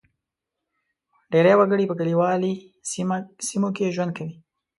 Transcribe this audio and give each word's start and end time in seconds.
ډېری 1.31 1.53
وګړي 1.57 1.85
په 1.87 1.95
کلیوالي 1.99 2.53
سیمو 3.47 3.69
کې 3.77 3.93
ژوند 3.95 4.11
کوي. 4.17 4.35